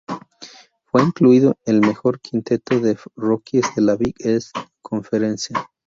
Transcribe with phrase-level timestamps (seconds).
[0.85, 5.53] Fue incluido en el mejor quinteto de rookies de la Big East Conference.